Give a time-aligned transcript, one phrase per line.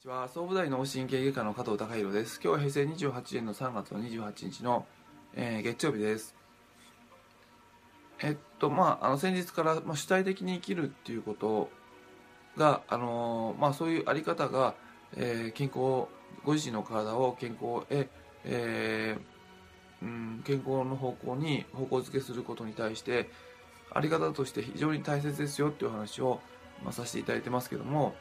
[0.00, 0.30] ちは。
[0.30, 2.40] 総武大脳神経外科の加藤孝弘です。
[2.42, 4.86] 今日は平成28年の3月の28日の、
[5.34, 6.34] えー、月曜日です。
[8.22, 11.68] えっとまああの先日から、まあ、主体的に生きるっていうこと
[12.56, 14.74] があのー、まあそういうあり方が、
[15.18, 16.08] えー、健康
[16.46, 18.08] ご自身の体を健康へ、
[18.46, 23.28] えー、うん、健康の方向に方向づけすることに対して
[23.92, 26.40] あり方として非常に大切ですよっていう話を、
[26.82, 28.14] まあ、させていただいてますけども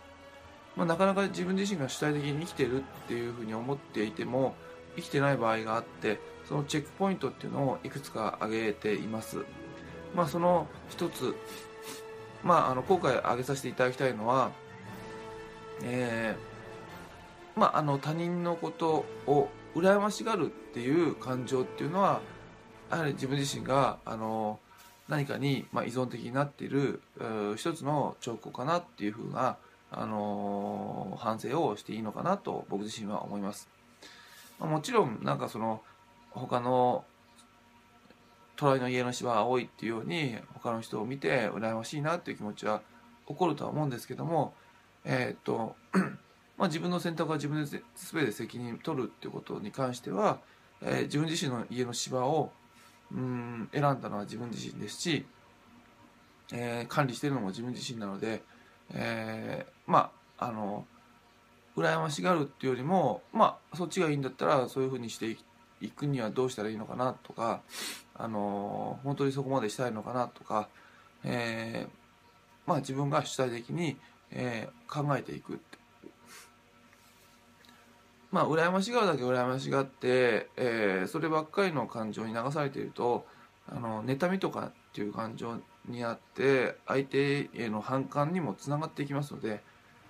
[0.80, 4.56] まあ、なかなか自分自身が主体的に生きてるっていうふうに思っていても
[4.96, 9.44] 生きてない場合があってそのチェックポイントっていうのをいくつか挙げています。
[10.16, 11.36] まあ、その一つ、
[12.46, 14.52] まあ、あの今回挙げさせていただきたいのは、
[15.84, 22.22] えー、まあ、あの他人のことを羨ましがるっていう感情っていうのは
[22.90, 24.60] やはり自分自身があの
[25.10, 27.02] 何かに、ま、依存的になっている
[27.58, 29.58] 一つの兆候かなっていうふうな
[29.92, 33.70] あの反省をしていいのかなと僕自身は思います。
[34.60, 35.82] もちろんなんかその
[36.32, 37.06] 他の
[38.56, 42.82] 隣の家の芝は青いっていうように他の人を見て羨ましいなっていう気持ちは
[43.28, 44.54] 起こるとは思うんですけども
[45.06, 45.76] えー、っと
[46.58, 50.40] まあ自分の選択は自分で全て責任取るっていうことに関しては、
[50.82, 52.52] えー、自分自身の家の芝を
[53.12, 55.26] うん選んだのは自分自身ですし、
[56.54, 58.44] えー、管理してるのも自分自身なので、
[58.94, 60.86] えー、まああの
[61.76, 65.38] 羨ましがるっていうよりもまあそっちがいいんだったらそういうふうにして
[65.82, 67.62] いくにはどうしたらいいのかなとか
[68.16, 70.68] あの本当にそこまでしたいのかなとか、
[71.24, 71.90] えー、
[72.70, 73.98] まあ自分が主体的に、
[74.32, 75.60] えー、考えていく
[78.32, 83.26] まあ羨ましがるだけ羨ましがって、えー、そればっかりの感情に流されていると
[83.72, 89.62] あの妬みとかっていう感情にあって相手への反感にもつながっていきますので、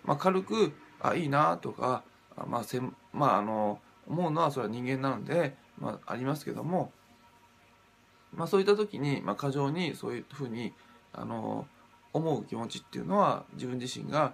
[0.03, 2.03] まあ、軽くあいいなとか
[2.47, 2.81] まあせ
[3.13, 6.91] まああの思うのはそれは人間なので、まあ、ありますけども、
[8.33, 10.73] まあ、そういった時に、まあ、過剰にそういうふうに
[11.13, 11.67] あの
[12.13, 14.33] 思う気持ちっていうのは自分自身が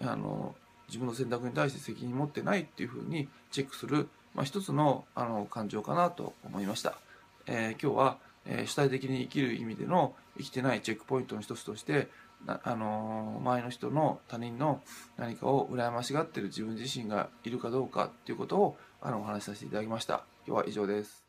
[0.00, 0.54] あの
[0.88, 6.98] 自分の選択に対して責任持ってないっていうふうにチェックする、まあ、一つのあの感情かなと思いました。
[7.46, 12.08] えー、今日はえー、主体的に生きる意味での生きてないチェックポイントの一つとして
[12.46, 14.82] あのー、周りの人の他人の
[15.16, 20.24] 何かを羨ましがってる自分自身がいるかどうかっていうことをあのお話しさせていただきました。
[20.46, 21.25] 今日は以上です。